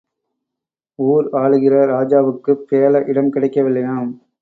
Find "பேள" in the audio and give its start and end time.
2.69-3.03